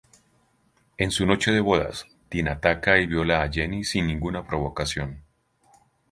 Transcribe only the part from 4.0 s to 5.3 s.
ninguna provocación.